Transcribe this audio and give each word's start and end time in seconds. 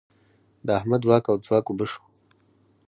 د 0.65 0.67
احمد 0.79 1.01
واک 1.07 1.25
او 1.31 1.35
ځواک 1.45 1.65
اوبه 1.69 1.85
شو. 1.91 2.01